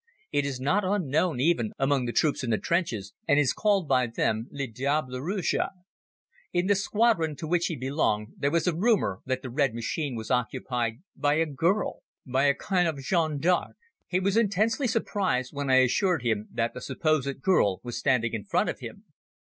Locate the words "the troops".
2.07-2.43